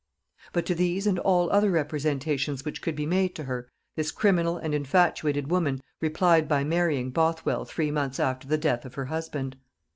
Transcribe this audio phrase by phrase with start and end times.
[0.53, 4.57] ]But to these and all other representations which could be made to her, this criminal
[4.57, 9.57] and infatuated woman replied by marrying Bothwell three months after the death of her husband.